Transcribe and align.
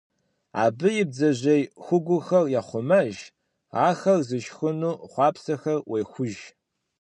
Абы 0.63 0.89
и 1.01 1.03
бдзэжьей 1.09 1.63
хугухэр 1.83 2.45
ехъумэж, 2.59 3.15
ахэр 3.87 4.19
зышхыну 4.27 4.95
хъуапсэхэр 5.11 5.79
Ӏуехуж. 5.87 6.35